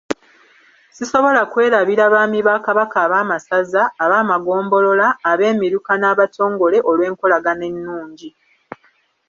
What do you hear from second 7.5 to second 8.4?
ennungi..